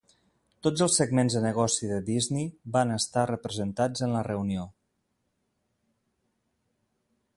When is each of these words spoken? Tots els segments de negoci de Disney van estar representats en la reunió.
Tots 0.67 0.83
els 0.85 0.95
segments 1.01 1.35
de 1.37 1.41
negoci 1.43 1.89
de 1.91 1.99
Disney 2.07 2.49
van 2.77 2.93
estar 2.95 3.27
representats 3.33 4.07
en 4.09 4.17
la 4.17 4.25
reunió. 4.29 4.65